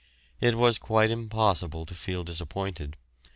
It 0.39 0.55
was 0.55 0.79
quite 0.79 1.11
impossible 1.11 1.85
to 1.85 1.93
feel 1.93 2.23
disappointed. 2.23 2.97